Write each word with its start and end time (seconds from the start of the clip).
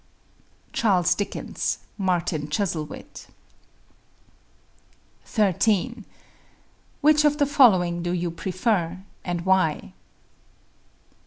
CHARLES 0.73 1.13
DICKENS, 1.13 1.77
Martin 1.95 2.47
Chuzzlewit. 2.49 3.27
13. 5.25 6.05
Which 7.01 7.23
of 7.23 7.37
the 7.37 7.45
following 7.45 8.01
do 8.01 8.11
you 8.11 8.31
prefer, 8.31 9.03
and 9.23 9.41
why? 9.41 9.93